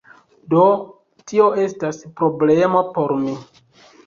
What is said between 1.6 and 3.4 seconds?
estas problemo por mi